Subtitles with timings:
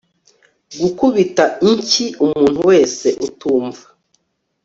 [0.79, 3.85] Gukubita inshyiumuntu wese utumva